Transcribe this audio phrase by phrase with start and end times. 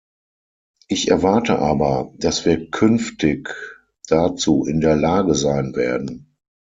[0.87, 3.53] Ich erwarte aber, dass wir künftig
[4.07, 6.33] dazu in der Lage sein werden.